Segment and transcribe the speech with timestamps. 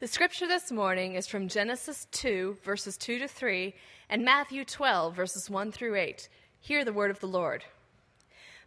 [0.00, 3.74] The scripture this morning is from Genesis 2, verses 2 to 3,
[4.08, 6.28] and Matthew 12, verses 1 through 8.
[6.60, 7.64] Hear the word of the Lord.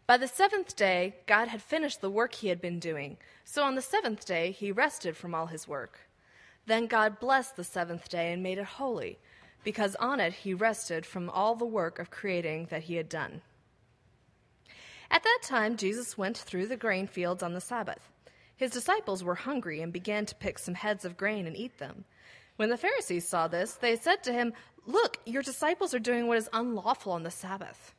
[0.06, 3.16] By the seventh day, God had finished the work he had been doing,
[3.46, 6.02] so on the seventh day, he rested from all his work.
[6.66, 9.18] Then God blessed the seventh day and made it holy,
[9.64, 13.40] because on it he rested from all the work of creating that he had done.
[15.10, 18.11] At that time, Jesus went through the grain fields on the Sabbath.
[18.62, 22.06] His disciples were hungry and began to pick some heads of grain and eat them.
[22.58, 24.54] When the Pharisees saw this, they said to him,
[24.86, 27.96] Look, your disciples are doing what is unlawful on the Sabbath.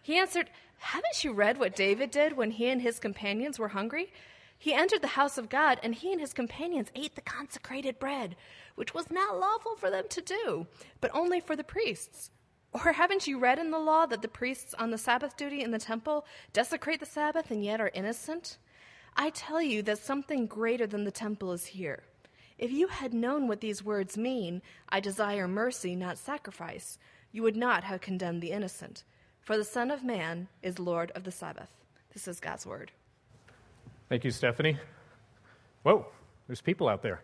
[0.00, 4.10] He answered, Haven't you read what David did when he and his companions were hungry?
[4.56, 8.36] He entered the house of God, and he and his companions ate the consecrated bread,
[8.76, 10.66] which was not lawful for them to do,
[11.02, 12.30] but only for the priests.
[12.72, 15.72] Or haven't you read in the law that the priests on the Sabbath duty in
[15.72, 16.24] the temple
[16.54, 18.56] desecrate the Sabbath and yet are innocent?
[19.16, 22.02] I tell you that something greater than the temple is here.
[22.58, 26.98] If you had known what these words mean, I desire mercy, not sacrifice,
[27.32, 29.04] you would not have condemned the innocent.
[29.40, 31.68] For the Son of Man is Lord of the Sabbath.
[32.12, 32.92] This is God's word.
[34.08, 34.78] Thank you, Stephanie.
[35.82, 36.06] Whoa,
[36.46, 37.22] there's people out there.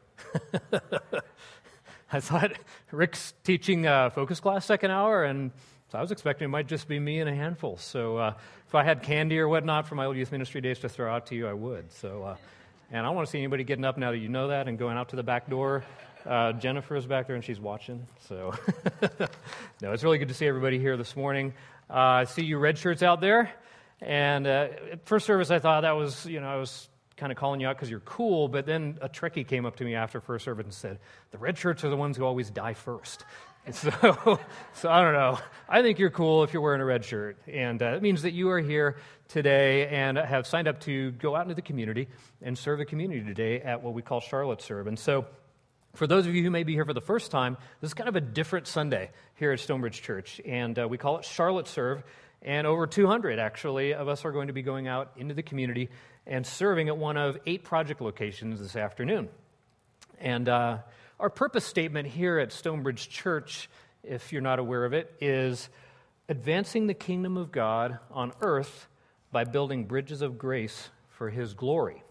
[2.13, 2.53] I thought
[2.91, 5.53] Rick's teaching uh, focus class second hour, and
[5.91, 7.77] so I was expecting it might just be me and a handful.
[7.77, 8.35] So uh,
[8.69, 11.27] if I had candy or whatnot from my old youth ministry days to throw out
[11.27, 11.91] to you, I would.
[11.93, 12.37] So, uh,
[12.93, 14.97] and I want to see anybody getting up now that you know that and going
[14.97, 15.83] out to the back door.
[16.25, 18.07] Uh, Jennifer is back there and she's watching.
[18.29, 18.55] So,
[19.83, 21.55] no, it's really good to see everybody here this morning.
[21.89, 23.51] Uh, I see you red shirts out there.
[24.01, 24.69] And uh,
[25.07, 27.77] first service, I thought that was, you know, I was kind of calling you out
[27.77, 30.73] because you're cool, but then a Trekkie came up to me after first service and
[30.73, 30.99] said,
[31.33, 33.25] The red shirts are the ones who always die first.
[33.75, 34.41] So,
[34.73, 35.39] so I don't know.
[35.69, 37.39] I think you're cool if you're wearing a red shirt.
[37.47, 38.97] And uh, it means that you are here
[39.29, 42.09] today and have signed up to go out into the community
[42.43, 44.89] and serve the community today at what we call Charlotte Serve.
[44.89, 45.27] And so,
[45.95, 48.09] for those of you who may be here for the first time, this is kind
[48.09, 50.41] of a different Sunday here at Stonebridge Church.
[50.45, 52.03] And uh, we call it Charlotte Serve.
[52.43, 55.91] And over 200, actually, of us are going to be going out into the community
[56.27, 59.29] and serving at one of eight project locations this afternoon.
[60.19, 60.79] And uh,
[61.21, 63.69] our purpose statement here at Stonebridge Church,
[64.03, 65.69] if you're not aware of it, is
[66.31, 68.89] advancing the kingdom of God on earth
[69.31, 72.03] by building bridges of grace for his glory.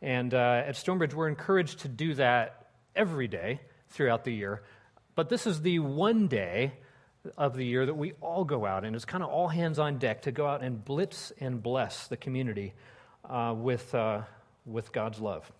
[0.00, 4.62] And uh, at Stonebridge, we're encouraged to do that every day throughout the year.
[5.14, 6.72] But this is the one day
[7.36, 9.98] of the year that we all go out, and it's kind of all hands on
[9.98, 12.74] deck to go out and blitz and bless the community
[13.24, 14.22] uh, with, uh,
[14.66, 15.52] with God's love.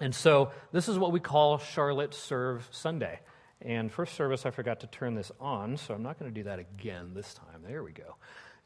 [0.00, 3.20] And so this is what we call Charlotte Serve Sunday.
[3.62, 6.44] And first service, I forgot to turn this on, so I'm not going to do
[6.44, 7.62] that again this time.
[7.66, 8.16] There we go.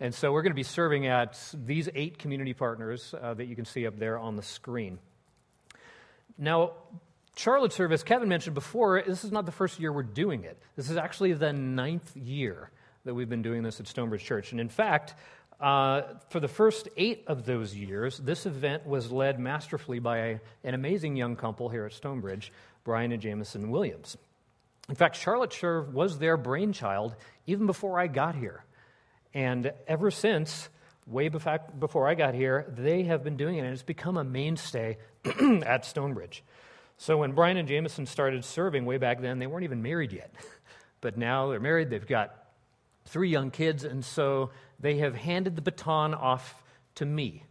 [0.00, 3.54] And so we're going to be serving at these eight community partners uh, that you
[3.54, 4.98] can see up there on the screen.
[6.38, 6.72] Now,
[7.36, 10.60] Charlotte Service, Kevin mentioned before, this is not the first year we're doing it.
[10.74, 12.70] This is actually the ninth year
[13.04, 14.52] that we've been doing this at Stonebridge Church.
[14.52, 15.14] And in fact,
[15.60, 20.40] uh, for the first eight of those years, this event was led masterfully by a,
[20.64, 22.52] an amazing young couple here at Stonebridge,
[22.84, 24.16] Brian and Jamison Williams.
[24.88, 27.14] In fact, Charlotte Serve was their brainchild
[27.46, 28.64] even before I got here.
[29.34, 30.68] And ever since,
[31.06, 34.96] way before I got here, they have been doing it, and it's become a mainstay
[35.64, 36.42] at Stonebridge.
[36.96, 40.34] So when Brian and Jameson started serving way back then, they weren't even married yet.
[41.02, 42.34] But now they're married, they've got
[43.06, 46.62] three young kids, and so they have handed the baton off
[46.96, 47.44] to me.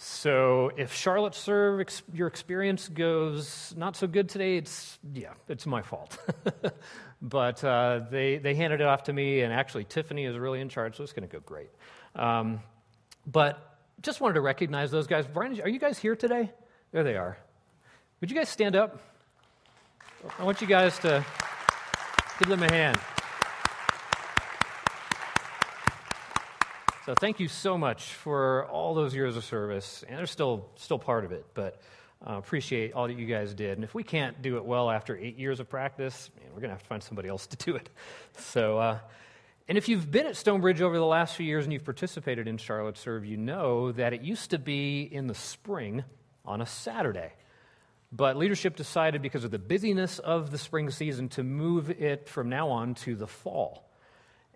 [0.00, 5.66] So if Charlotte Serve, ex- your experience goes not so good today, it's, yeah, it's
[5.66, 6.16] my fault.
[7.22, 10.68] but uh, they, they handed it off to me, and actually Tiffany is really in
[10.68, 11.70] charge, so it's going to go great.
[12.14, 12.60] Um,
[13.26, 15.26] but just wanted to recognize those guys.
[15.26, 16.52] Brian, are you guys here today?
[16.92, 17.36] There they are.
[18.20, 19.00] Would you guys stand up?
[20.38, 21.24] I want you guys to
[22.38, 22.98] give them a hand.
[27.08, 30.98] So thank you so much for all those years of service, and they're still still
[30.98, 31.46] part of it.
[31.54, 31.80] But
[32.20, 33.78] uh, appreciate all that you guys did.
[33.78, 36.68] And if we can't do it well after eight years of practice, man, we're going
[36.68, 37.88] to have to find somebody else to do it.
[38.36, 38.98] So, uh,
[39.68, 42.58] and if you've been at Stonebridge over the last few years and you've participated in
[42.58, 46.04] Charlotte Serve, you know that it used to be in the spring
[46.44, 47.32] on a Saturday.
[48.12, 52.50] But leadership decided, because of the busyness of the spring season, to move it from
[52.50, 53.88] now on to the fall.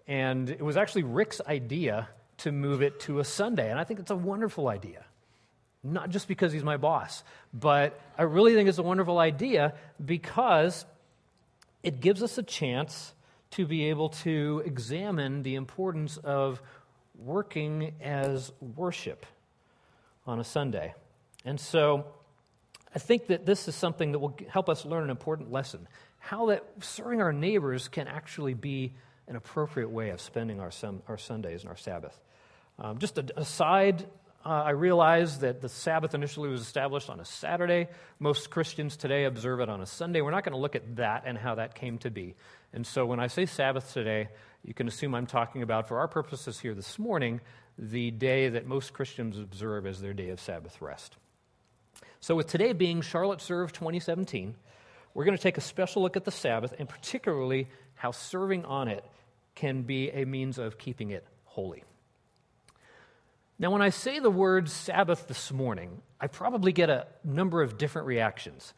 [0.06, 2.10] And it was actually Rick's idea
[2.42, 3.70] to move it to a Sunday.
[3.70, 5.04] And I think it's a wonderful idea.
[5.84, 9.74] Not just because he's my boss, but I really think it's a wonderful idea
[10.04, 10.84] because
[11.82, 13.12] it gives us a chance
[13.52, 16.62] to be able to examine the importance of
[17.18, 19.26] working as worship
[20.26, 20.94] on a Sunday.
[21.44, 22.06] And so
[22.94, 25.88] I think that this is something that will help us learn an important lesson
[26.24, 28.92] how that serving our neighbors can actually be
[29.26, 30.70] an appropriate way of spending our,
[31.08, 32.20] our Sundays and our Sabbath.
[32.78, 34.04] Um, just a, aside,
[34.44, 37.88] uh, I realize that the Sabbath initially was established on a Saturday.
[38.18, 40.20] Most Christians today observe it on a Sunday.
[40.20, 42.34] We're not going to look at that and how that came to be.
[42.72, 44.28] And so when I say Sabbath today,
[44.64, 47.40] you can assume I'm talking about, for our purposes here this morning,
[47.78, 51.16] the day that most Christians observe as their day of Sabbath rest.
[52.20, 54.54] So, with today being Charlotte Serve 2017,
[55.14, 58.88] we're going to take a special look at the Sabbath and particularly how serving on
[58.88, 59.04] it
[59.54, 61.82] can be a means of keeping it holy.
[63.58, 67.78] Now, when I say the word Sabbath this morning, I probably get a number of
[67.78, 68.74] different reactions.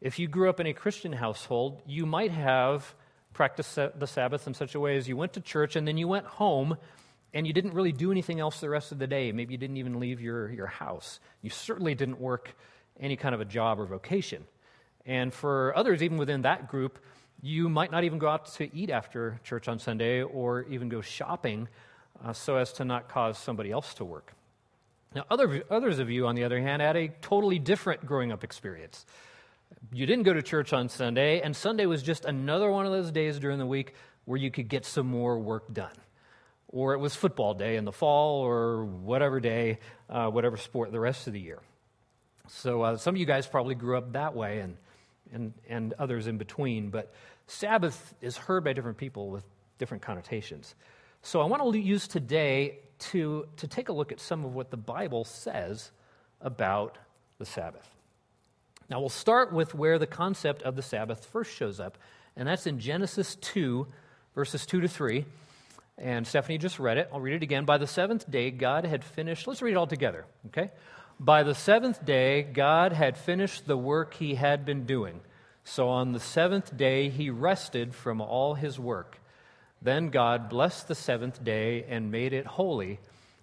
[0.00, 2.94] If you grew up in a Christian household, you might have
[3.32, 6.08] practiced the Sabbath in such a way as you went to church and then you
[6.08, 6.76] went home
[7.32, 9.32] and you didn't really do anything else the rest of the day.
[9.32, 11.20] Maybe you didn't even leave your, your house.
[11.42, 12.56] You certainly didn't work
[12.98, 14.44] any kind of a job or vocation.
[15.04, 16.98] And for others, even within that group,
[17.42, 21.00] you might not even go out to eat after church on Sunday or even go
[21.00, 21.68] shopping
[22.24, 24.32] uh, so as to not cause somebody else to work.
[25.14, 28.42] Now, other, others of you, on the other hand, had a totally different growing up
[28.42, 29.06] experience.
[29.92, 33.12] You didn't go to church on Sunday, and Sunday was just another one of those
[33.12, 33.94] days during the week
[34.24, 35.92] where you could get some more work done.
[36.68, 39.78] Or it was football day in the fall, or whatever day,
[40.10, 41.60] uh, whatever sport the rest of the year.
[42.48, 44.76] So uh, some of you guys probably grew up that way, and,
[45.32, 46.90] and, and others in between.
[46.90, 47.12] But
[47.46, 49.44] Sabbath is heard by different people with
[49.78, 50.74] different connotations.
[51.26, 54.70] So I want to use today to, to take a look at some of what
[54.70, 55.90] the Bible says
[56.42, 56.98] about
[57.38, 57.88] the Sabbath.
[58.90, 61.96] Now we'll start with where the concept of the Sabbath first shows up,
[62.36, 63.86] and that's in Genesis 2,
[64.34, 65.24] verses 2 to 3.
[65.96, 67.08] And Stephanie just read it.
[67.10, 67.64] I'll read it again.
[67.64, 69.46] By the seventh day, God had finished.
[69.46, 70.72] Let's read it all together, okay?
[71.18, 75.22] By the seventh day, God had finished the work he had been doing.
[75.64, 79.20] So on the seventh day, he rested from all his work.
[79.84, 82.98] Then God blessed the seventh day and made it holy,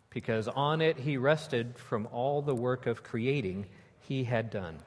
[0.09, 3.67] because on it he rested from all the work of creating
[3.99, 4.79] he had done.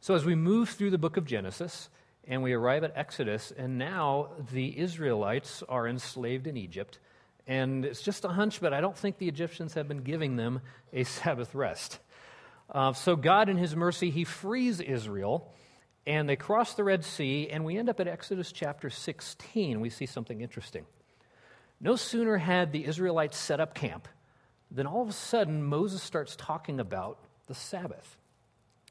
[0.00, 1.88] So, as we move through the book of Genesis
[2.28, 7.00] and we arrive at Exodus, and now the Israelites are enslaved in Egypt,
[7.48, 10.60] and it's just a hunch, but I don't think the Egyptians have been giving them
[10.92, 11.98] a Sabbath rest.
[12.70, 15.52] Uh, so, God, in His mercy, He frees Israel
[16.06, 19.80] and they cross the Red Sea, and we end up at Exodus chapter 16.
[19.80, 20.84] We see something interesting.
[21.80, 24.08] No sooner had the Israelites set up camp
[24.70, 28.16] than all of a sudden Moses starts talking about the Sabbath.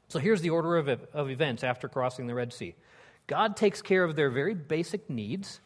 [0.08, 2.74] So here's the order of, of events after crossing the Red Sea
[3.26, 5.60] God takes care of their very basic needs.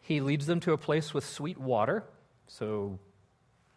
[0.00, 2.04] He leads them to a place with sweet water,
[2.48, 2.98] so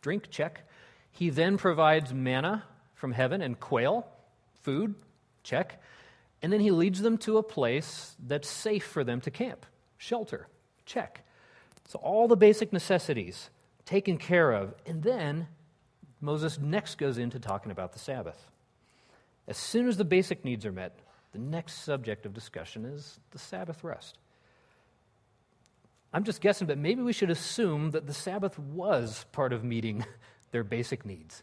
[0.01, 0.68] drink, check.
[1.12, 2.63] He then provides manna
[2.95, 4.07] from heaven and quail,
[4.63, 4.95] food,
[5.44, 5.81] check.
[6.45, 9.65] And then he leads them to a place that's safe for them to camp
[9.97, 10.45] shelter,
[10.86, 11.25] check.
[11.88, 13.50] So, all the basic necessities
[13.83, 14.75] taken care of.
[14.86, 15.47] And then
[16.21, 18.51] Moses next goes into talking about the Sabbath.
[19.47, 21.00] As soon as the basic needs are met,
[21.31, 24.19] the next subject of discussion is the Sabbath rest.
[26.13, 30.06] I'm just guessing, but maybe we should assume that the Sabbath was part of meeting
[30.51, 31.41] their basic needs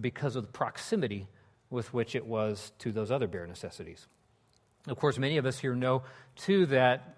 [0.00, 1.26] because of the proximity
[1.68, 4.06] with which it was to those other bare necessities.
[4.86, 6.02] Of course, many of us here know,
[6.36, 7.16] too, that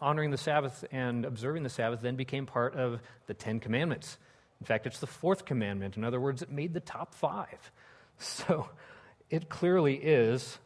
[0.00, 4.18] honoring the Sabbath and observing the Sabbath then became part of the Ten Commandments.
[4.60, 5.96] In fact, it's the fourth commandment.
[5.96, 7.70] In other words, it made the top five.
[8.20, 8.68] So
[9.30, 10.58] it clearly is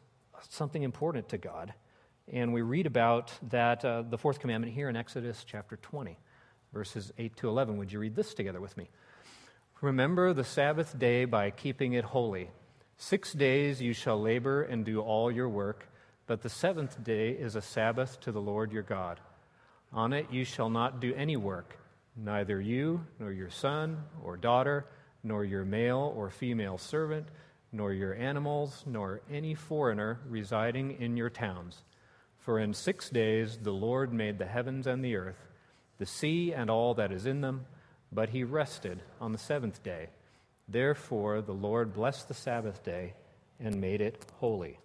[0.49, 1.75] something important to God.
[2.33, 6.17] And we read about that, uh, the fourth commandment here in Exodus chapter 20,
[6.73, 7.77] verses 8 to 11.
[7.77, 8.89] Would you read this together with me?
[9.83, 12.49] Remember the Sabbath day by keeping it holy.
[12.97, 15.92] Six days you shall labor and do all your work
[16.33, 19.21] but the seventh day is a Sabbath to the Lord your God.
[19.93, 21.77] On it you shall not do any work,
[22.17, 24.87] neither you, nor your son or daughter,
[25.23, 27.27] nor your male or female servant,
[27.71, 31.85] nor your animals, nor any foreigner residing in your towns.
[32.39, 35.49] For in six days the Lord made the heavens and the earth,
[35.99, 37.67] the sea and all that is in them,
[38.11, 40.09] but he rested on the seventh day.
[40.67, 43.12] Therefore the Lord blessed the Sabbath day
[43.61, 44.79] and made it holy.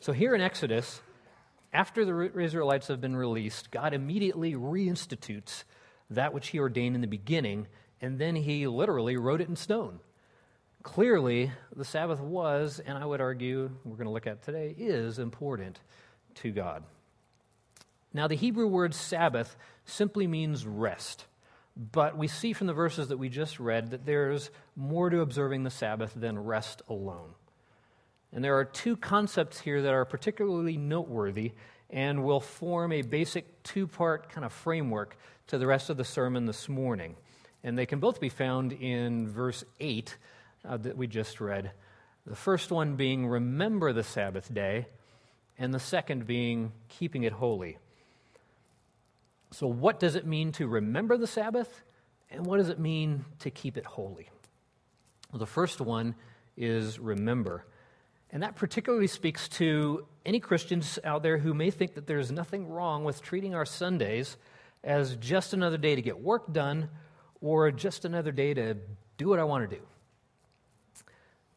[0.00, 1.02] So here in Exodus,
[1.74, 5.64] after the Israelites have been released, God immediately reinstitutes
[6.08, 7.66] that which he ordained in the beginning,
[8.00, 10.00] and then he literally wrote it in stone.
[10.82, 15.18] Clearly, the Sabbath was, and I would argue, we're going to look at today, is
[15.18, 15.78] important
[16.36, 16.82] to God.
[18.14, 19.54] Now, the Hebrew word Sabbath
[19.84, 21.26] simply means rest.
[21.76, 25.64] But we see from the verses that we just read that there's more to observing
[25.64, 27.34] the Sabbath than rest alone.
[28.32, 31.52] And there are two concepts here that are particularly noteworthy
[31.88, 35.16] and will form a basic two part kind of framework
[35.48, 37.16] to the rest of the sermon this morning.
[37.64, 40.16] And they can both be found in verse 8
[40.64, 41.72] uh, that we just read.
[42.26, 44.86] The first one being remember the Sabbath day,
[45.58, 47.78] and the second being keeping it holy.
[49.50, 51.82] So, what does it mean to remember the Sabbath,
[52.30, 54.30] and what does it mean to keep it holy?
[55.32, 56.14] Well, the first one
[56.56, 57.64] is remember.
[58.32, 62.68] And that particularly speaks to any Christians out there who may think that there's nothing
[62.68, 64.36] wrong with treating our Sundays
[64.84, 66.88] as just another day to get work done
[67.40, 68.76] or just another day to
[69.16, 69.82] do what I want to do.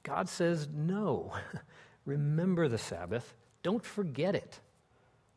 [0.01, 1.33] God says, no.
[2.05, 3.33] Remember the Sabbath.
[3.61, 4.59] Don't forget it.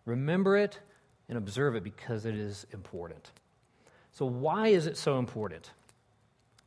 [0.04, 0.80] Remember it
[1.28, 3.30] and observe it because it is important.
[4.12, 5.70] So, why is it so important?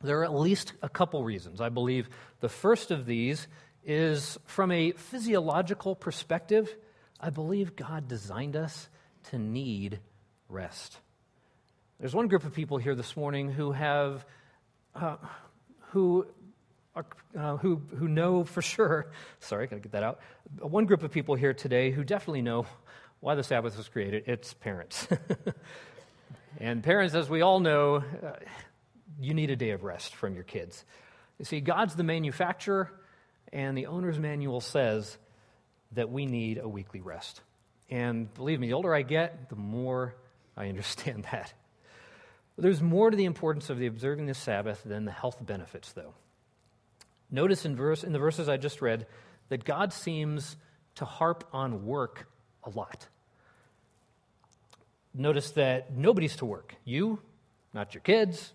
[0.02, 1.60] There are at least a couple reasons.
[1.60, 2.08] I believe
[2.40, 3.48] the first of these
[3.84, 6.74] is from a physiological perspective,
[7.20, 8.88] I believe God designed us
[9.30, 10.00] to need
[10.48, 10.96] rest.
[11.98, 14.24] There's one group of people here this morning who have,
[14.94, 15.16] uh,
[15.90, 16.26] who,
[16.96, 20.20] uh, who, who know for sure, sorry, I gotta get that out.
[20.60, 22.66] One group of people here today who definitely know
[23.20, 24.24] why the Sabbath was created.
[24.26, 25.06] It's parents.
[26.58, 28.32] and parents, as we all know, uh,
[29.20, 30.84] you need a day of rest from your kids.
[31.38, 32.90] You see, God's the manufacturer,
[33.52, 35.16] and the owner's manual says
[35.92, 37.40] that we need a weekly rest.
[37.88, 40.14] And believe me, the older I get, the more
[40.56, 41.52] I understand that.
[42.56, 46.14] There's more to the importance of the observing the Sabbath than the health benefits, though.
[47.30, 49.06] Notice in, verse, in the verses I just read
[49.48, 50.56] that God seems
[50.96, 52.28] to harp on work
[52.64, 53.06] a lot.
[55.14, 56.74] Notice that nobody's to work.
[56.84, 57.20] You,
[57.72, 58.52] not your kids,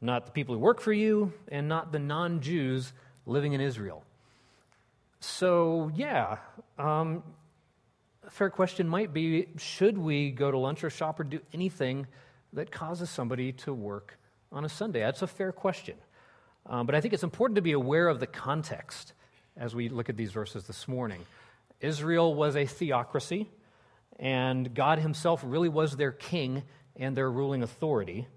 [0.00, 2.92] not the people who work for you, and not the non Jews
[3.26, 4.04] living in Israel.
[5.24, 6.36] So, yeah,
[6.78, 7.22] um,
[8.26, 12.06] a fair question might be should we go to lunch or shop or do anything
[12.52, 14.18] that causes somebody to work
[14.52, 15.00] on a Sunday?
[15.00, 15.96] That's a fair question.
[16.66, 19.14] Um, but I think it's important to be aware of the context
[19.56, 21.24] as we look at these verses this morning.
[21.80, 23.48] Israel was a theocracy,
[24.18, 26.64] and God Himself really was their king
[26.96, 28.28] and their ruling authority.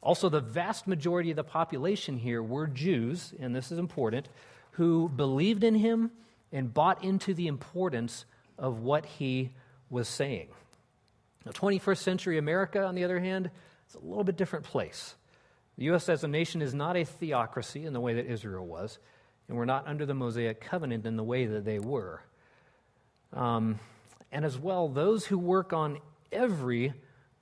[0.00, 4.28] Also, the vast majority of the population here were Jews, and this is important,
[4.72, 6.12] who believed in Him
[6.52, 8.24] and bought into the importance
[8.58, 9.50] of what he
[9.90, 10.48] was saying.
[11.44, 13.50] Now, 21st century America, on the other hand,
[13.88, 15.14] is a little bit different place.
[15.78, 16.08] The U.S.
[16.08, 18.98] as a nation is not a theocracy in the way that Israel was,
[19.48, 22.22] and we're not under the Mosaic covenant in the way that they were.
[23.32, 23.78] Um,
[24.32, 25.98] and as well, those who work on
[26.32, 26.94] every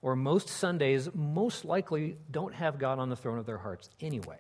[0.03, 4.39] or most Sundays most likely don't have God on the throne of their hearts anyway.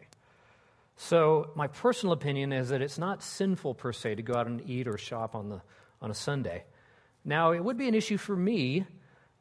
[0.97, 4.63] So, my personal opinion is that it's not sinful per se to go out and
[4.69, 5.61] eat or shop on, the,
[6.01, 6.65] on a Sunday.
[7.25, 8.87] Now, it would be an issue for me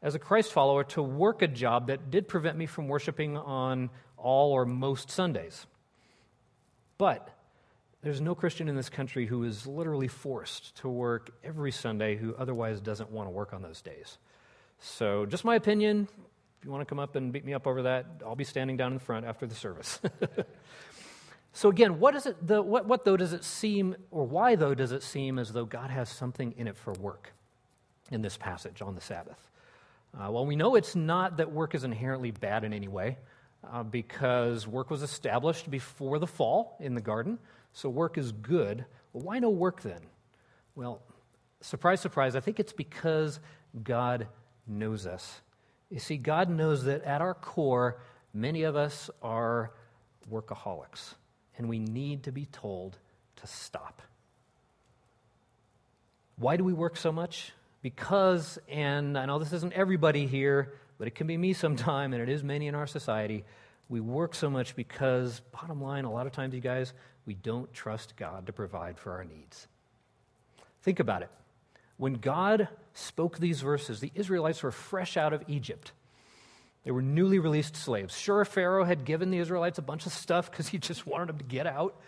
[0.01, 3.89] as a Christ follower to work a job that did prevent me from worshiping on
[4.17, 5.65] all or most Sundays.
[6.98, 7.29] But
[8.01, 12.36] there's no Christian in this country who is literally forced to work every Sunday who
[12.36, 14.17] otherwise doesn't want to work on those days.
[14.79, 16.07] So, just my opinion.
[16.60, 18.77] If you want to come up and beat me up over that, I'll be standing
[18.77, 20.00] down in front after the service.
[21.55, 22.48] So again, what is it?
[22.48, 25.65] The, what, what though does it seem, or why though does it seem as though
[25.65, 27.31] God has something in it for work
[28.12, 29.50] in this passage on the Sabbath?
[30.15, 33.17] Uh, well, we know it's not that work is inherently bad in any way,
[33.72, 37.38] uh, because work was established before the fall in the garden.
[37.72, 38.83] So work is good.
[39.13, 40.01] Well, why no work then?
[40.74, 41.03] Well,
[41.62, 42.36] surprise, surprise.
[42.36, 43.39] I think it's because
[43.83, 44.27] God
[44.67, 45.41] knows us.
[45.91, 48.00] You see, God knows that at our core,
[48.33, 49.72] many of us are
[50.31, 51.13] workaholics
[51.57, 52.98] and we need to be told
[53.38, 54.01] to stop.
[56.38, 57.53] Why do we work so much?
[57.81, 62.22] Because, and I know this isn't everybody here, but it can be me sometime, and
[62.22, 63.43] it is many in our society.
[63.89, 66.93] We work so much because, bottom line, a lot of times, you guys,
[67.25, 69.67] we don't trust God to provide for our needs.
[70.81, 71.29] Think about it.
[71.98, 75.91] When God spoke these verses, the Israelites were fresh out of Egypt.
[76.83, 78.17] They were newly released slaves.
[78.17, 81.37] Sure, Pharaoh had given the Israelites a bunch of stuff because he just wanted them
[81.37, 81.99] to get out.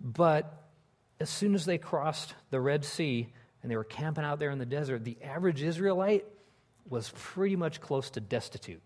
[0.00, 0.52] But
[1.18, 4.58] as soon as they crossed the Red Sea and they were camping out there in
[4.58, 6.26] the desert, the average Israelite
[6.88, 8.82] was pretty much close to destitute.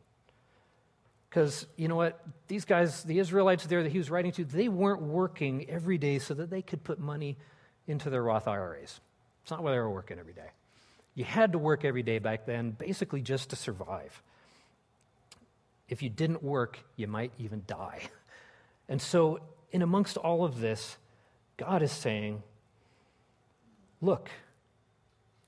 [1.28, 2.24] Because, you know what?
[2.46, 6.20] These guys, the Israelites there that he was writing to, they weren't working every day
[6.20, 7.38] so that they could put money
[7.88, 9.00] into their Roth IRAs.
[9.42, 10.50] It's not why they were working every day.
[11.16, 14.22] You had to work every day back then, basically just to survive
[15.88, 18.02] if you didn't work, you might even die.
[18.88, 20.96] And so, in amongst all of this,
[21.56, 22.42] God is saying,
[24.00, 24.28] Look,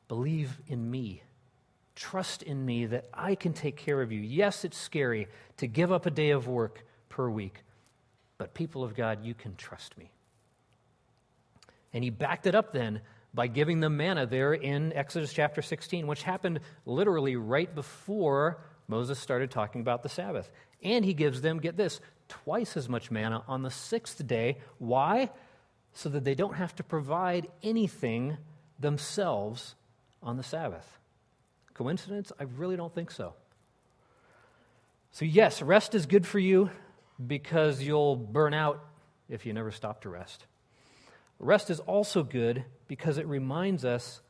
[0.08, 1.22] believe in me.
[1.94, 4.20] Trust in me that I can take care of you.
[4.20, 5.28] Yes, it's scary
[5.58, 7.62] to give up a day of work per week,
[8.38, 10.10] but people of God, you can trust me.
[11.92, 13.00] And he backed it up then
[13.32, 19.18] by giving them manna there in Exodus chapter 16, which happened literally right before Moses
[19.18, 20.50] started talking about the Sabbath.
[20.82, 24.58] And he gives them, get this, twice as much manna on the sixth day.
[24.78, 25.30] Why?
[25.92, 28.36] So that they don't have to provide anything
[28.78, 29.74] themselves
[30.22, 30.98] on the Sabbath.
[31.74, 32.32] Coincidence?
[32.38, 33.34] I really don't think so.
[35.12, 36.70] So, yes, rest is good for you
[37.26, 38.84] because you'll burn out
[39.28, 40.44] if you never stop to rest.
[41.38, 44.20] Rest is also good because it reminds us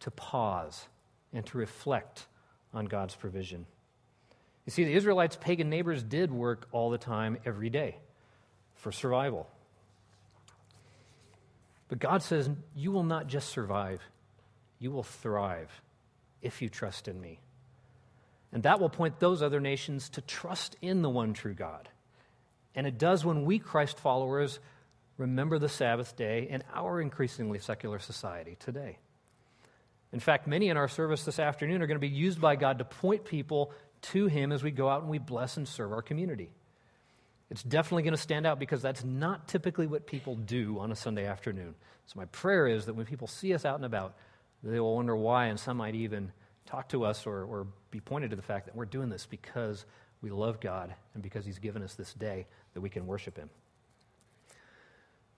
[0.00, 0.86] to pause
[1.32, 2.26] and to reflect
[2.72, 3.66] on God's provision.
[4.68, 7.96] You see, the Israelites' pagan neighbors did work all the time, every day,
[8.74, 9.48] for survival.
[11.88, 14.02] But God says, You will not just survive,
[14.78, 15.70] you will thrive
[16.42, 17.38] if you trust in me.
[18.52, 21.88] And that will point those other nations to trust in the one true God.
[22.74, 24.58] And it does when we, Christ followers,
[25.16, 28.98] remember the Sabbath day in our increasingly secular society today.
[30.12, 32.78] In fact, many in our service this afternoon are going to be used by God
[32.78, 36.02] to point people to Him as we go out and we bless and serve our
[36.02, 36.50] community.
[37.50, 40.96] It's definitely going to stand out because that's not typically what people do on a
[40.96, 41.74] Sunday afternoon.
[42.06, 44.14] So, my prayer is that when people see us out and about,
[44.62, 46.32] they will wonder why, and some might even
[46.66, 49.86] talk to us or, or be pointed to the fact that we're doing this because
[50.20, 53.48] we love God and because He's given us this day that we can worship Him.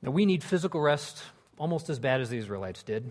[0.02, 1.22] Now, we need physical rest
[1.58, 3.10] almost as bad as the Israelites did.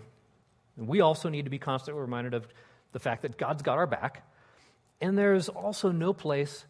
[0.76, 2.48] And we also need to be constantly reminded of
[2.92, 4.26] the fact that God's got our back.
[5.00, 6.64] And there's also no place,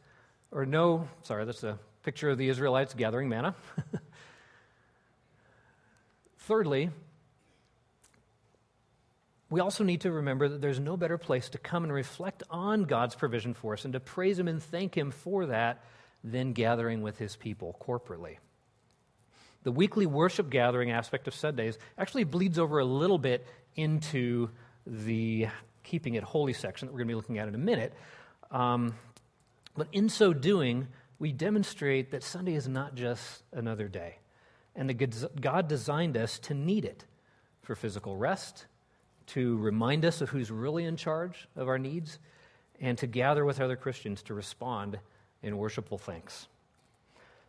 [0.53, 3.55] or no, sorry, that's a picture of the Israelites gathering manna.
[6.39, 6.91] Thirdly,
[9.51, 12.85] we also need to remember that there's no better place to come and reflect on
[12.85, 15.83] God's provision for us and to praise Him and thank Him for that
[16.23, 18.37] than gathering with His people corporately.
[19.65, 24.51] The weekly worship gathering aspect of Sundays actually bleeds over a little bit into
[24.87, 25.49] the
[25.83, 27.93] keeping it holy section that we're going to be looking at in a minute.
[28.51, 28.95] Um,
[29.77, 34.17] but in so doing, we demonstrate that Sunday is not just another day,
[34.75, 37.05] and that God designed us to need it
[37.63, 38.67] for physical rest,
[39.29, 42.19] to remind us of who's really in charge of our needs,
[42.81, 44.99] and to gather with other Christians to respond
[45.43, 46.49] in worshipful thanks.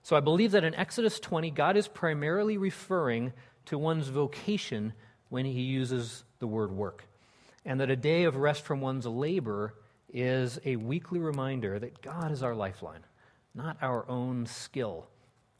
[0.03, 3.33] So I believe that in Exodus 20, God is primarily referring
[3.67, 4.93] to one's vocation
[5.29, 7.05] when he uses the word work,
[7.65, 9.73] and that a day of rest from one's labor
[10.13, 13.05] is a weekly reminder that God is our lifeline,
[13.53, 15.07] not our own skill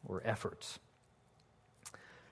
[0.06, 0.80] or efforts.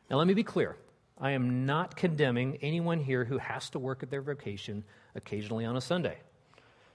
[0.09, 0.75] Now, let me be clear.
[1.19, 4.83] I am not condemning anyone here who has to work at their vocation
[5.15, 6.17] occasionally on a Sunday.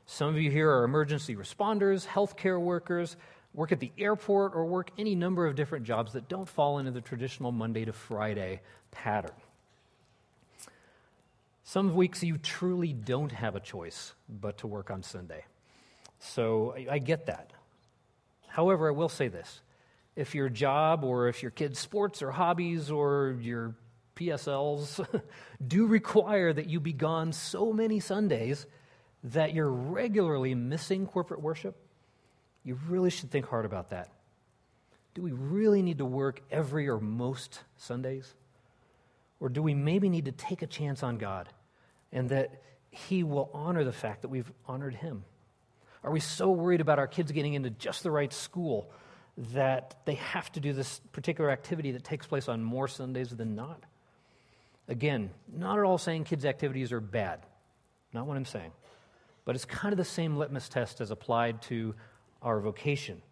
[0.07, 3.17] Some of you here are emergency responders, healthcare workers,
[3.53, 6.91] work at the airport, or work any number of different jobs that don't fall into
[6.91, 8.61] the traditional Monday to Friday
[8.91, 9.31] pattern.
[11.67, 15.47] Some weeks you truly don't have a choice but to work on Sunday.
[16.19, 17.53] So I, get that.
[18.49, 19.63] However, I will say this
[20.15, 23.75] if your job or if your kids' sports or hobbies or your
[24.15, 25.07] PSLs
[25.67, 28.67] do require that you be gone so many Sundays
[29.25, 31.77] that you're regularly missing corporate worship,
[32.63, 34.11] you really should think hard about that.
[35.15, 38.35] Do we really need to work every or most Sundays?
[39.41, 41.49] Or do we maybe need to take a chance on God
[42.15, 45.25] and that He will honor the fact that we've honored Him?
[46.03, 48.91] Are we so worried about our kids getting into just the right school
[49.53, 53.55] that they have to do this particular activity that takes place on more Sundays than
[53.55, 53.83] not?
[54.87, 57.41] Again, not at all saying kids' activities are bad.
[58.13, 58.71] Not what I'm saying.
[59.45, 61.95] But it's kind of the same litmus test as applied to
[62.43, 63.23] our vocation.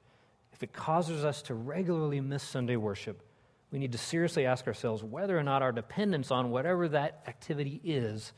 [0.53, 3.23] If it causes us to regularly miss Sunday worship,
[3.71, 7.81] we need to seriously ask ourselves whether or not our dependence on whatever that activity
[7.85, 8.33] is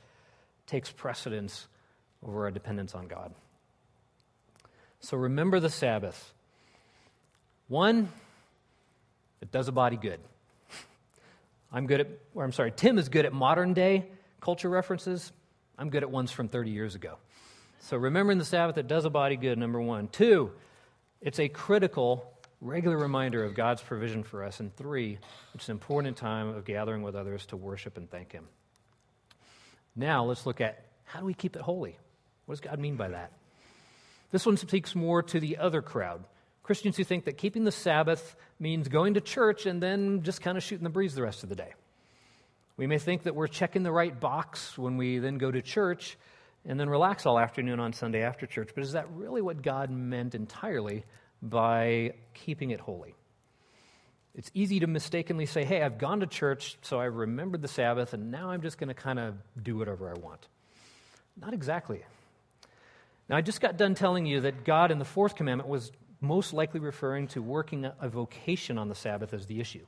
[0.66, 1.66] takes precedence
[2.27, 3.35] over our dependence on God.
[5.00, 6.33] So remember the Sabbath.
[7.68, 8.09] One,
[9.42, 10.20] it does a body good.
[11.72, 14.07] I'm good at, or I'm sorry, Tim is good at modern day
[14.40, 15.33] culture references.
[15.79, 17.16] I'm good at ones from 30 years ago.
[17.81, 20.09] So remembering the Sabbath, it does a body good, number one.
[20.09, 20.53] Two,
[21.20, 24.61] it's a critical, regular reminder of God's provision for us.
[24.61, 25.18] And three,
[25.55, 28.46] it's an important time of gathering with others to worship and thank Him.
[29.96, 31.98] Now, let's look at how do we keep it holy?
[32.46, 33.33] What does God mean by that?
[34.30, 36.24] This one speaks more to the other crowd
[36.64, 40.57] Christians who think that keeping the Sabbath means going to church and then just kind
[40.57, 41.74] of shooting the breeze the rest of the day.
[42.78, 46.16] We may think that we're checking the right box when we then go to church
[46.64, 49.90] and then relax all afternoon on Sunday after church, but is that really what God
[49.90, 51.04] meant entirely
[51.42, 53.14] by keeping it holy?
[54.35, 58.14] It's easy to mistakenly say, hey, I've gone to church, so I remembered the Sabbath,
[58.14, 60.49] and now I'm just going to kind of do whatever I want.
[61.40, 62.03] Not exactly.
[63.29, 66.53] Now, I just got done telling you that God in the fourth commandment was most
[66.53, 69.87] likely referring to working a vocation on the Sabbath as the issue.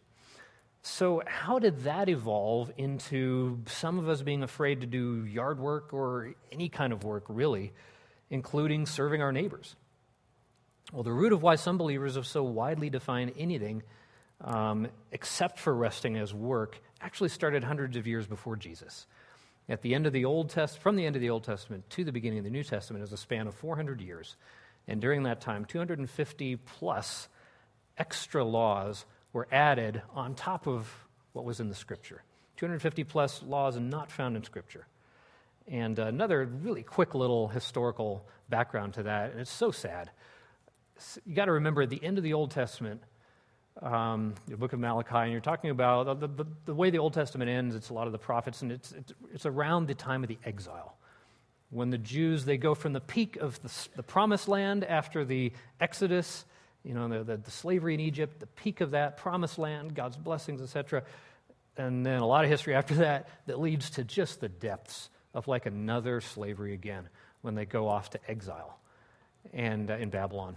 [0.83, 5.93] So, how did that evolve into some of us being afraid to do yard work
[5.93, 7.73] or any kind of work, really,
[8.31, 9.75] including serving our neighbors?
[10.93, 13.83] Well, the root of why some believers have so widely defined anything
[14.41, 19.07] um, except for resting as work actually started hundreds of years before Jesus.
[19.69, 22.05] At the end of the Old Test, from the end of the Old Testament to
[22.05, 24.37] the beginning of the New Testament is a span of 400 years.
[24.87, 27.29] And during that time, 250 plus
[27.99, 30.89] extra laws were added on top of
[31.33, 32.23] what was in the Scripture.
[32.57, 34.87] 250 plus laws not found in Scripture.
[35.69, 40.11] And another really quick little historical background to that, and it's so sad.
[41.25, 43.03] You got to remember at the end of the Old Testament,
[43.83, 47.13] um, the book of Malachi, and you're talking about the, the, the, way the Old
[47.13, 50.23] Testament ends, it's a lot of the prophets, and it's, it's, it's around the time
[50.23, 50.97] of the exile.
[51.71, 55.53] When the Jews, they go from the peak of the, the promised land after the
[55.81, 56.45] Exodus,
[56.85, 60.63] you know, the, the, slavery in Egypt, the peak of that, promised land, God's blessings,
[60.63, 61.03] etc.
[61.77, 65.49] And then a lot of history after that that leads to just the depths of
[65.49, 67.09] like another slavery again
[67.43, 68.79] when they go off to exile
[69.53, 70.57] and uh, in Babylon.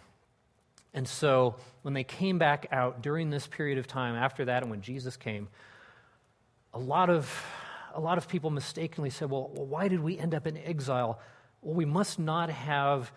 [0.93, 4.71] And so when they came back out during this period of time after that and
[4.71, 5.47] when Jesus came,
[6.73, 7.31] a lot of,
[7.93, 11.19] a lot of people mistakenly said, well, well, why did we end up in exile?
[11.61, 13.11] Well, we must not have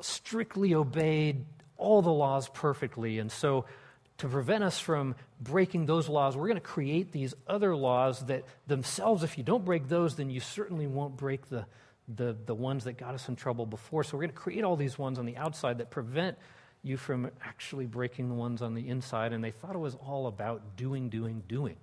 [0.00, 1.44] strictly obeyed
[1.76, 3.18] all the laws perfectly.
[3.18, 3.66] And so,
[4.18, 8.44] to prevent us from breaking those laws, we're going to create these other laws that
[8.66, 11.66] themselves, if you don't break those, then you certainly won't break the,
[12.08, 14.04] the, the ones that got us in trouble before.
[14.04, 16.38] So, we're going to create all these ones on the outside that prevent
[16.86, 19.32] you from actually breaking the ones on the inside.
[19.32, 21.76] And they thought it was all about doing, doing, doing.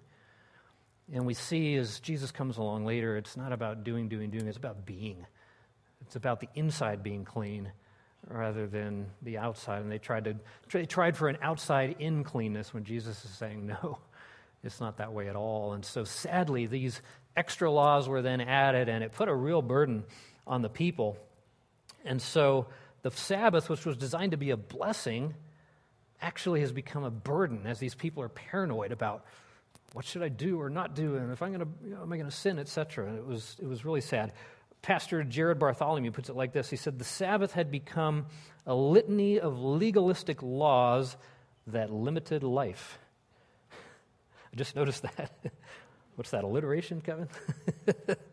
[1.12, 4.58] And we see as Jesus comes along later, it's not about doing, doing, doing, it's
[4.58, 5.26] about being.
[6.02, 7.72] It's about the inside being clean
[8.28, 9.82] rather than the outside.
[9.82, 10.36] And they tried, to,
[10.72, 14.00] they tried for an outside in cleanness when Jesus is saying, no,
[14.64, 15.74] it's not that way at all.
[15.74, 17.02] And so sadly, these
[17.36, 20.06] extra laws were then added, and it put a real burden
[20.48, 21.18] on the people.
[22.06, 22.68] And so
[23.04, 25.36] the Sabbath, which was designed to be a blessing,
[26.22, 29.26] actually has become a burden as these people are paranoid about
[29.92, 32.12] what should I do or not do, and if I'm going to, you know, am
[32.12, 33.08] I going to sin, etc.
[33.08, 34.34] And it was, it was really sad.
[34.82, 38.26] Pastor Jared Bartholomew puts it like this He said, The Sabbath had become
[38.66, 41.16] a litany of legalistic laws
[41.68, 42.98] that limited life.
[43.72, 45.32] I just noticed that.
[46.16, 47.28] What's that, alliteration, Kevin?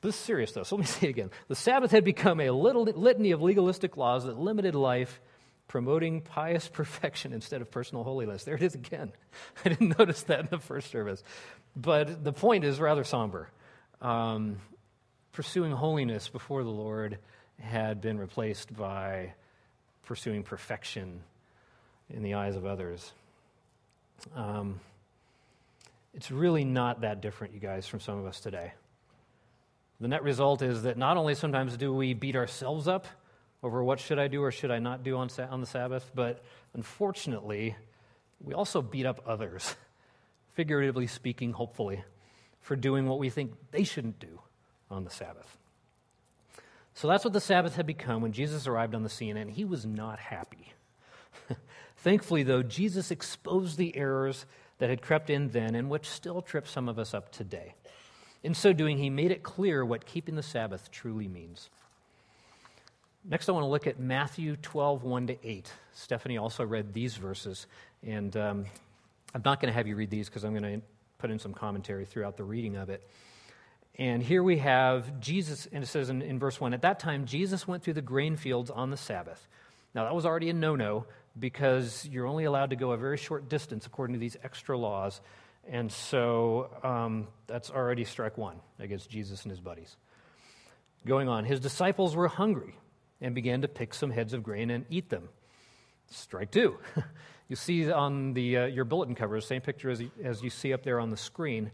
[0.00, 1.30] This is serious, though, so let me say it again.
[1.48, 5.20] The Sabbath had become a little litany of legalistic laws that limited life,
[5.68, 8.44] promoting pious perfection instead of personal holiness.
[8.44, 9.12] There it is again.
[9.64, 11.22] I didn't notice that in the first service.
[11.76, 13.48] But the point is rather somber.
[14.00, 14.56] Um,
[15.32, 17.18] pursuing holiness before the Lord
[17.60, 19.34] had been replaced by
[20.04, 21.20] pursuing perfection
[22.08, 23.12] in the eyes of others.
[24.34, 24.80] Um,
[26.14, 28.72] it's really not that different, you guys, from some of us today.
[30.00, 33.06] The net result is that not only sometimes do we beat ourselves up
[33.62, 36.42] over what should I do or should I not do on, on the Sabbath, but
[36.72, 37.76] unfortunately,
[38.42, 39.76] we also beat up others,
[40.54, 42.02] figuratively speaking, hopefully,
[42.62, 44.40] for doing what we think they shouldn't do
[44.90, 45.58] on the Sabbath.
[46.94, 49.64] So that's what the Sabbath had become when Jesus arrived on the scene, and he
[49.64, 50.72] was not happy.
[51.98, 54.46] Thankfully, though, Jesus exposed the errors
[54.78, 57.74] that had crept in then and which still trip some of us up today.
[58.42, 61.68] In so doing, he made it clear what keeping the Sabbath truly means.
[63.24, 65.72] Next, I want to look at Matthew 12, 1 to 8.
[65.92, 67.66] Stephanie also read these verses,
[68.02, 68.64] and um,
[69.34, 70.86] I'm not going to have you read these because I'm going to
[71.18, 73.06] put in some commentary throughout the reading of it.
[73.98, 77.26] And here we have Jesus, and it says in, in verse 1 At that time,
[77.26, 79.46] Jesus went through the grain fields on the Sabbath.
[79.94, 81.04] Now, that was already a no no
[81.38, 85.20] because you're only allowed to go a very short distance according to these extra laws.
[85.70, 89.96] And so um, that's already strike one against Jesus and his buddies.
[91.06, 92.74] Going on, his disciples were hungry
[93.20, 95.28] and began to pick some heads of grain and eat them.
[96.10, 96.76] Strike two.
[97.48, 100.72] you see on the, uh, your bulletin cover, the same picture as, as you see
[100.72, 101.70] up there on the screen.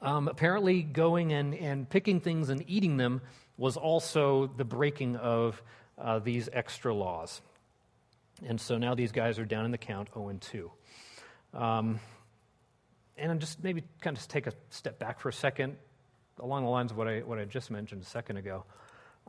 [0.00, 3.20] Um, apparently, going and, and picking things and eating them
[3.58, 5.62] was also the breaking of
[5.98, 7.42] uh, these extra laws.
[8.46, 10.70] And so now these guys are down in the count 0 and 2.
[11.52, 12.00] Um,
[13.30, 15.76] and just maybe kind of just take a step back for a second,
[16.40, 18.64] along the lines of what I, what I just mentioned a second ago.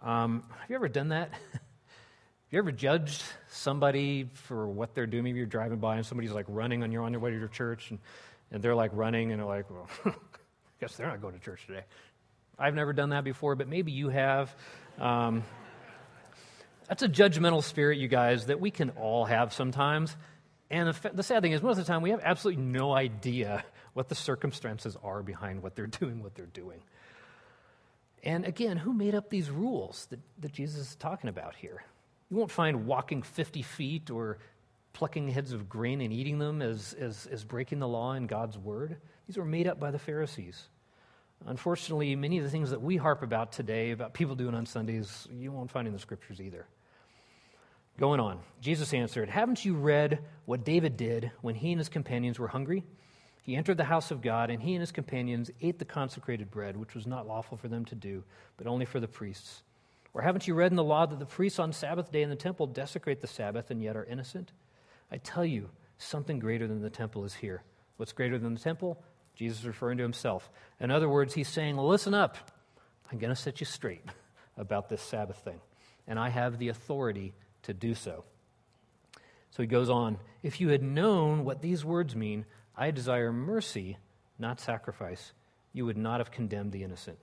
[0.02, 1.30] Um, have you ever done that?
[1.52, 1.62] have
[2.50, 5.24] you ever judged somebody for what they're doing?
[5.24, 7.48] Maybe you're driving by and somebody's like running and you're on your way to your
[7.48, 8.00] church and,
[8.52, 10.14] and they're like running and they're like, well, I
[10.82, 11.84] guess they're not going to church today.
[12.58, 14.56] I've never done that before, but maybe you have.
[15.00, 15.44] Um,
[16.88, 20.16] that's a judgmental spirit, you guys, that we can all have sometimes.
[20.72, 23.64] And the, the, sad thing is, most of the time, we have absolutely no idea
[23.94, 26.82] what the circumstances are behind what they're doing, what they're doing.
[28.24, 31.84] And again, who made up these rules that, that Jesus is talking about here?
[32.30, 34.38] You won't find walking 50 feet or
[34.94, 38.58] plucking heads of grain and eating them as, as, as breaking the law in God's
[38.58, 38.98] word.
[39.28, 40.70] These were made up by the Pharisees.
[41.46, 45.28] Unfortunately, many of the things that we harp about today, about people doing on Sundays,
[45.32, 46.66] you won't find in the scriptures either.
[48.00, 52.40] Going on, Jesus answered, Haven't you read what David did when he and his companions
[52.40, 52.84] were hungry?
[53.44, 56.78] He entered the house of God, and he and his companions ate the consecrated bread,
[56.78, 58.24] which was not lawful for them to do,
[58.56, 59.64] but only for the priests.
[60.14, 62.38] Or haven't you read in the law that the priests on Sabbath day in the
[62.38, 64.54] temple desecrate the Sabbath and yet are innocent?
[65.12, 67.64] I tell you, something greater than the temple is here.
[67.98, 69.04] What's greater than the temple?
[69.36, 70.50] Jesus is referring to himself.
[70.80, 72.38] In other words, he's saying, Listen up.
[73.12, 74.06] I'm going to set you straight
[74.58, 75.60] about this Sabbath thing,
[76.08, 78.24] and I have the authority to do so.
[79.52, 83.98] So he goes on If you had known what these words mean, I desire mercy,
[84.40, 85.34] not sacrifice,
[85.74, 87.18] you would not have condemned the innocent.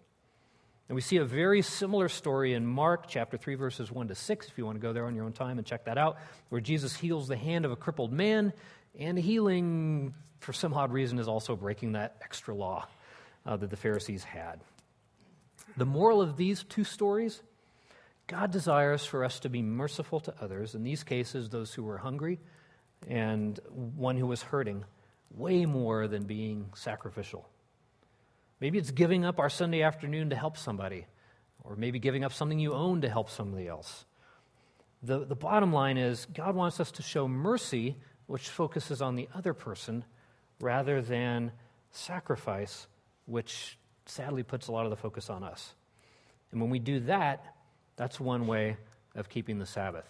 [0.89, 4.49] And we see a very similar story in Mark chapter 3, verses 1 to 6,
[4.49, 6.17] if you want to go there on your own time and check that out,
[6.49, 8.53] where Jesus heals the hand of a crippled man,
[8.99, 12.89] and healing, for some odd reason, is also breaking that extra law
[13.47, 14.61] uh, that the Pharisees had.
[15.77, 17.41] The moral of these two stories
[18.27, 21.99] God desires for us to be merciful to others, in these cases, those who were
[21.99, 22.39] hungry
[23.09, 23.59] and
[23.97, 24.85] one who was hurting
[25.35, 27.49] way more than being sacrificial.
[28.61, 31.07] Maybe it's giving up our Sunday afternoon to help somebody,
[31.65, 34.05] or maybe giving up something you own to help somebody else.
[35.03, 39.29] The, the bottom line is God wants us to show mercy, which focuses on the
[39.35, 40.05] other person,
[40.61, 41.53] rather than
[41.91, 42.87] sacrifice,
[43.27, 45.75] which sadly puts a lot of the focus on us.
[46.53, 47.55] And when we do that,
[47.97, 48.77] that's one way
[49.15, 50.09] of keeping the Sabbath,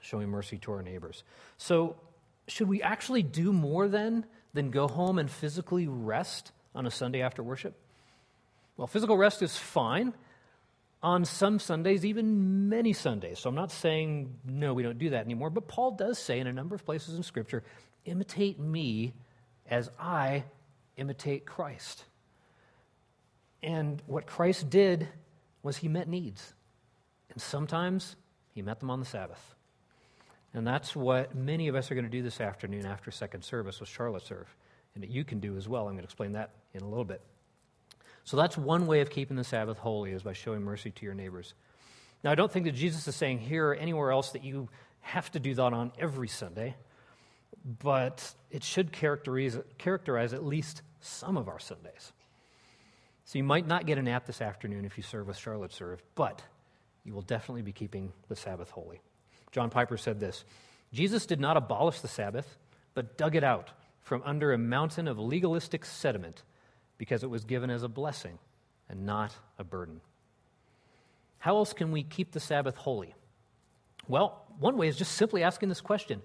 [0.00, 1.22] showing mercy to our neighbors.
[1.56, 1.96] So
[2.48, 7.22] should we actually do more then than go home and physically rest on a Sunday
[7.22, 7.78] after worship?
[8.76, 10.14] Well, physical rest is fine
[11.02, 13.38] on some Sundays, even many Sundays.
[13.38, 15.50] So I'm not saying, no, we don't do that anymore.
[15.50, 17.62] But Paul does say in a number of places in Scripture,
[18.04, 19.14] imitate me
[19.66, 20.44] as I
[20.96, 22.04] imitate Christ.
[23.62, 25.08] And what Christ did
[25.62, 26.54] was he met needs.
[27.30, 28.16] And sometimes
[28.54, 29.54] he met them on the Sabbath.
[30.58, 33.78] And that's what many of us are going to do this afternoon after second service
[33.78, 34.52] with Charlotte Serve.
[34.94, 35.82] And that you can do as well.
[35.82, 37.20] I'm going to explain that in a little bit.
[38.24, 41.14] So that's one way of keeping the Sabbath holy is by showing mercy to your
[41.14, 41.54] neighbors.
[42.24, 44.68] Now, I don't think that Jesus is saying here or anywhere else that you
[44.98, 46.74] have to do that on every Sunday,
[47.78, 52.12] but it should characterize, characterize at least some of our Sundays.
[53.26, 56.02] So you might not get a nap this afternoon if you serve with Charlotte Serve,
[56.16, 56.42] but
[57.04, 59.00] you will definitely be keeping the Sabbath holy.
[59.58, 60.44] John Piper said this
[60.92, 62.58] Jesus did not abolish the Sabbath,
[62.94, 66.44] but dug it out from under a mountain of legalistic sediment
[66.96, 68.38] because it was given as a blessing
[68.88, 70.00] and not a burden.
[71.40, 73.16] How else can we keep the Sabbath holy?
[74.06, 76.22] Well, one way is just simply asking this question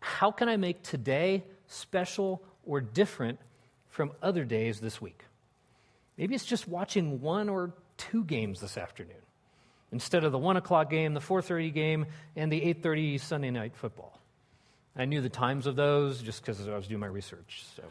[0.00, 3.38] How can I make today special or different
[3.88, 5.24] from other days this week?
[6.18, 9.22] Maybe it's just watching one or two games this afternoon
[9.92, 14.18] instead of the 1 o'clock game, the 4.30 game, and the 8.30 Sunday night football.
[14.96, 17.64] I knew the times of those just because I was doing my research.
[17.76, 17.84] So.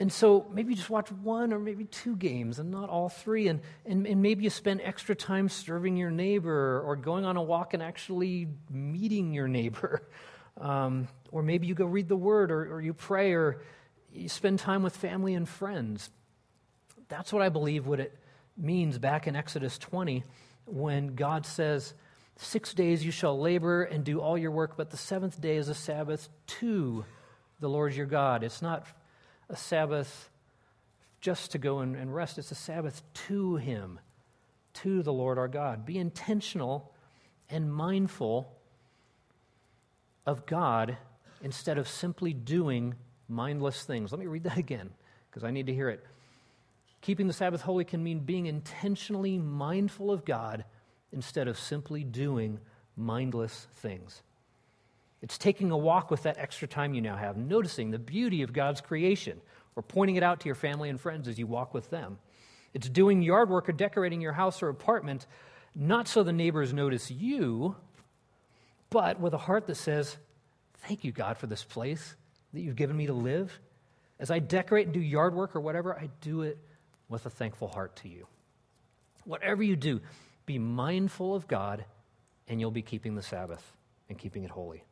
[0.00, 3.48] And so maybe you just watch one or maybe two games and not all three.
[3.48, 7.42] And, and, and maybe you spend extra time serving your neighbor or going on a
[7.42, 10.02] walk and actually meeting your neighbor.
[10.60, 13.62] Um, or maybe you go read the word or, or you pray or
[14.12, 16.10] you spend time with family and friends.
[17.06, 18.18] That's what I believe would it
[18.58, 20.24] means back in Exodus 20
[20.66, 21.94] when God says,
[22.36, 25.68] Six days you shall labor and do all your work, but the seventh day is
[25.68, 27.04] a Sabbath to
[27.58, 28.44] the Lord your God.
[28.44, 28.86] It's not
[29.48, 30.30] a Sabbath
[31.20, 33.98] just to go and, and rest, it's a Sabbath to Him,
[34.74, 35.84] to the Lord our God.
[35.84, 36.92] Be intentional
[37.50, 38.56] and mindful
[40.24, 40.96] of God
[41.42, 42.94] instead of simply doing
[43.28, 44.12] mindless things.
[44.12, 44.90] Let me read that again
[45.28, 46.04] because I need to hear it.
[47.00, 50.64] Keeping the Sabbath holy can mean being intentionally mindful of God
[51.12, 52.58] instead of simply doing
[52.96, 54.22] mindless things.
[55.22, 58.52] It's taking a walk with that extra time you now have, noticing the beauty of
[58.52, 59.40] God's creation,
[59.74, 62.18] or pointing it out to your family and friends as you walk with them.
[62.74, 65.26] It's doing yard work or decorating your house or apartment,
[65.74, 67.76] not so the neighbors notice you,
[68.90, 70.16] but with a heart that says,
[70.82, 72.14] Thank you, God, for this place
[72.52, 73.58] that you've given me to live.
[74.20, 76.58] As I decorate and do yard work or whatever, I do it
[77.08, 78.26] with a thankful heart to you.
[79.24, 80.00] Whatever you do,
[80.46, 81.84] be mindful of God,
[82.46, 83.62] and you'll be keeping the Sabbath
[84.08, 84.84] and keeping it holy.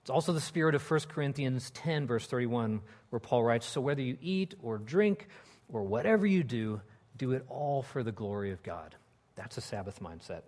[0.00, 4.02] It's also the spirit of 1 Corinthians 10, verse 31, where Paul writes So whether
[4.02, 5.28] you eat or drink
[5.68, 6.80] or whatever you do,
[7.16, 8.94] do it all for the glory of God.
[9.34, 10.42] That's a Sabbath mindset.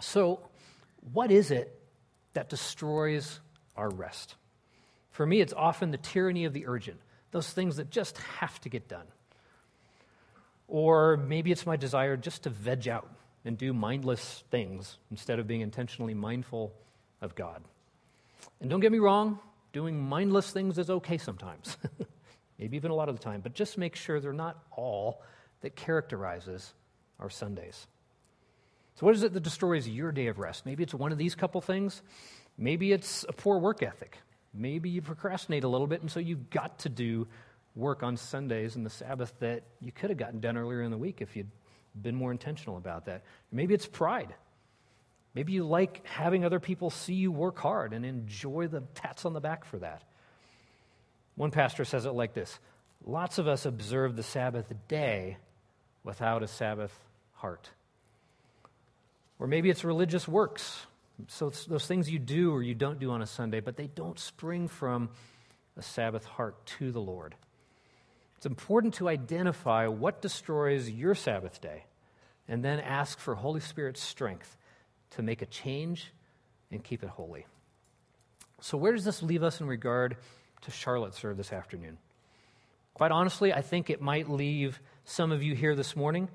[0.00, 0.48] So,
[1.12, 1.80] what is it
[2.34, 3.40] that destroys
[3.76, 4.34] our rest?
[5.10, 8.68] For me, it's often the tyranny of the urgent, those things that just have to
[8.68, 9.06] get done.
[10.68, 13.08] Or maybe it's my desire just to veg out
[13.44, 16.72] and do mindless things instead of being intentionally mindful
[17.20, 17.62] of God.
[18.60, 19.38] And don't get me wrong,
[19.72, 21.76] doing mindless things is okay sometimes,
[22.58, 25.22] maybe even a lot of the time, but just make sure they're not all
[25.60, 26.74] that characterizes
[27.20, 27.86] our Sundays.
[28.96, 30.64] So, what is it that destroys your day of rest?
[30.64, 32.00] Maybe it's one of these couple things.
[32.56, 34.18] Maybe it's a poor work ethic.
[34.56, 37.26] Maybe you procrastinate a little bit, and so you've got to do
[37.74, 40.98] work on Sundays and the Sabbath that you could have gotten done earlier in the
[40.98, 41.50] week if you'd
[42.00, 43.22] been more intentional about that.
[43.52, 44.34] Maybe it's pride.
[45.34, 49.34] Maybe you like having other people see you work hard and enjoy the pats on
[49.34, 50.02] the back for that.
[51.34, 52.58] One pastor says it like this
[53.04, 55.36] Lots of us observe the Sabbath day
[56.02, 56.98] without a Sabbath
[57.34, 57.68] heart.
[59.38, 60.86] Or maybe it's religious works.
[61.28, 64.18] So those things you do or you don't do on a Sunday, but they don't
[64.18, 65.08] spring from
[65.76, 67.34] a Sabbath heart to the Lord.
[68.36, 71.84] It's important to identify what destroys your Sabbath day
[72.48, 74.56] and then ask for Holy Spirit's strength
[75.10, 76.12] to make a change
[76.70, 77.46] and keep it holy.
[78.60, 80.16] So, where does this leave us in regard
[80.62, 81.98] to Charlotte serve this afternoon?
[82.94, 86.28] Quite honestly, I think it might leave some of you here this morning,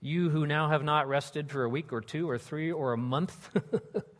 [0.00, 2.96] you who now have not rested for a week or two or three or a
[2.96, 3.50] month.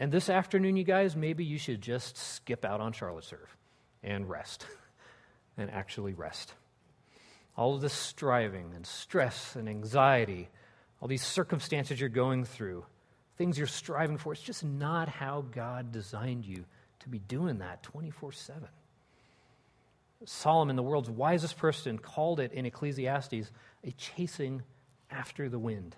[0.00, 3.56] and this afternoon, you guys, maybe you should just skip out on Charlotte serve
[4.02, 4.66] and rest
[5.58, 6.54] and actually rest.
[7.54, 10.48] All of this striving and stress and anxiety,
[11.00, 12.86] all these circumstances you're going through,
[13.36, 14.32] things you're striving for.
[14.32, 16.64] It's just not how God designed you
[17.00, 18.68] to be doing that 24 7.
[20.24, 23.50] Solomon, the world's wisest person, called it in Ecclesiastes
[23.84, 24.62] a chasing
[25.10, 25.94] after the wind.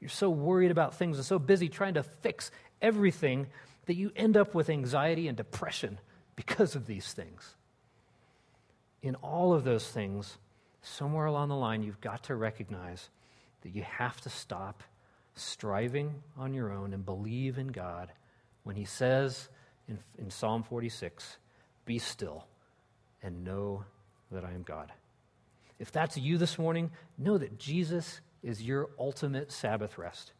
[0.00, 3.46] You're so worried about things and so busy trying to fix everything
[3.86, 5.98] that you end up with anxiety and depression
[6.36, 7.54] because of these things.
[9.02, 10.36] In all of those things,
[10.82, 13.08] somewhere along the line, you've got to recognize
[13.62, 14.82] that you have to stop
[15.34, 18.12] striving on your own and believe in God
[18.64, 19.48] when He says
[19.88, 21.38] in, in Psalm 46,
[21.84, 22.46] Be still
[23.22, 23.84] and know
[24.30, 24.92] that I am God.
[25.78, 30.32] If that's you this morning, know that Jesus is your ultimate Sabbath rest.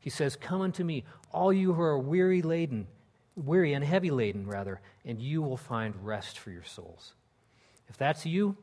[0.00, 2.88] He says, Come unto me, all you who are weary laden,
[3.36, 7.12] weary and heavy laden, rather, and you will find rest for your souls.
[7.88, 8.56] If that's you,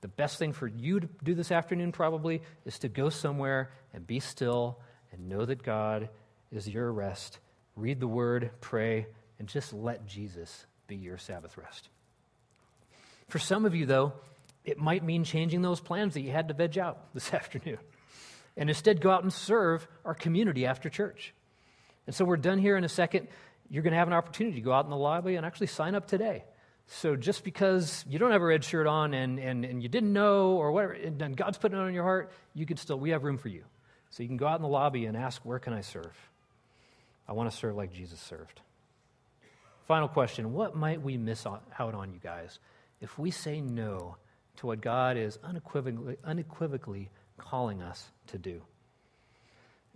[0.00, 4.06] the best thing for you to do this afternoon probably is to go somewhere and
[4.06, 4.78] be still
[5.12, 6.08] and know that God
[6.50, 7.38] is your rest.
[7.76, 9.06] Read the word, pray,
[9.38, 11.88] and just let Jesus be your Sabbath rest.
[13.28, 14.14] For some of you, though,
[14.64, 17.78] it might mean changing those plans that you had to veg out this afternoon
[18.60, 21.32] and instead go out and serve our community after church.
[22.06, 23.26] And so we're done here in a second.
[23.70, 25.94] You're going to have an opportunity to go out in the lobby and actually sign
[25.94, 26.44] up today.
[26.86, 30.12] So just because you don't have a red shirt on and, and, and you didn't
[30.12, 33.24] know or whatever, and God's putting it on your heart, you can still, we have
[33.24, 33.64] room for you.
[34.10, 36.16] So you can go out in the lobby and ask, Where can I serve?
[37.26, 38.60] I want to serve like Jesus served.
[39.86, 42.58] Final question What might we miss out on, you guys,
[43.00, 44.16] if we say no
[44.56, 47.08] to what God is unequivocally, unequivocally
[47.40, 48.62] calling us to do?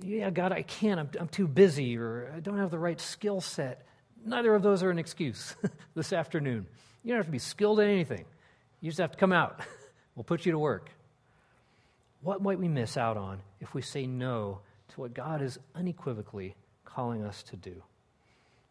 [0.01, 0.99] Yeah, God, I can't.
[0.99, 3.87] I'm, I'm too busy, or I don't have the right skill set.
[4.25, 5.55] Neither of those are an excuse
[5.95, 6.67] this afternoon.
[7.03, 8.25] You don't have to be skilled in anything,
[8.81, 9.61] you just have to come out.
[10.17, 10.91] we'll put you to work.
[12.23, 16.57] What might we miss out on if we say no to what God is unequivocally
[16.85, 17.83] calling us to do?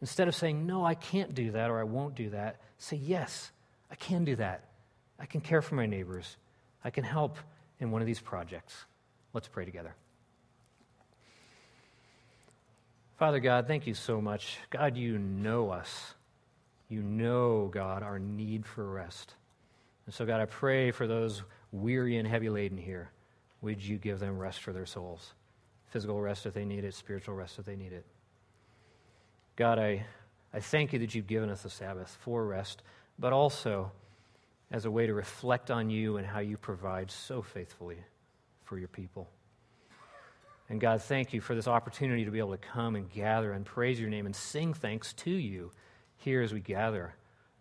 [0.01, 3.51] Instead of saying, no, I can't do that or I won't do that, say, yes,
[3.91, 4.65] I can do that.
[5.19, 6.35] I can care for my neighbors.
[6.83, 7.37] I can help
[7.79, 8.85] in one of these projects.
[9.33, 9.95] Let's pray together.
[13.17, 14.57] Father God, thank you so much.
[14.69, 16.15] God, you know us.
[16.89, 19.35] You know, God, our need for rest.
[20.05, 23.09] And so, God, I pray for those weary and heavy laden here
[23.63, 25.33] would you give them rest for their souls?
[25.87, 28.05] Physical rest if they need it, spiritual rest if they need it.
[29.55, 30.05] God, I,
[30.53, 32.83] I thank you that you've given us the Sabbath for rest,
[33.17, 33.91] but also
[34.73, 37.99] as a way to reflect on you and how you provide so faithfully
[38.63, 39.29] for your people.
[40.67, 43.63] And God, thank you for this opportunity to be able to come and gather and
[43.63, 45.71] praise your name and sing thanks to you
[46.17, 47.13] here as we gather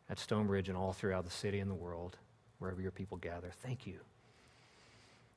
[0.08, 2.16] at Stonebridge and all throughout the city and the world,
[2.58, 3.52] wherever your people gather.
[3.62, 3.98] Thank you.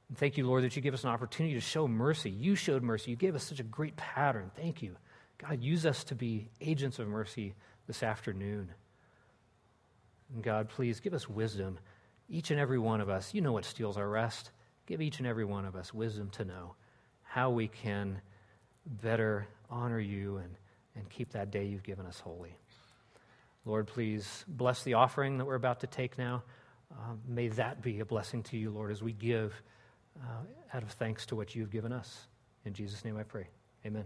[0.08, 2.30] And thank you, Lord, that you give us an opportunity to show mercy.
[2.30, 3.12] You showed mercy.
[3.12, 4.50] You gave us such a great pattern.
[4.56, 4.96] Thank you.
[5.40, 7.56] God, use us to be agents of mercy
[7.88, 8.70] this afternoon.
[10.42, 11.80] God, please give us wisdom.
[12.28, 14.52] Each and every one of us, you know what steals our rest.
[14.86, 16.76] Give each and every one of us wisdom to know
[17.24, 18.22] how we can
[18.86, 20.56] better honor you and,
[20.96, 22.56] and keep that day you've given us holy.
[23.66, 26.44] Lord, please bless the offering that we're about to take now.
[26.92, 29.54] Uh, may that be a blessing to you, Lord, as we give
[30.22, 32.28] uh, out of thanks to what you've given us.
[32.64, 33.48] In Jesus' name I pray.
[33.86, 34.06] Amen.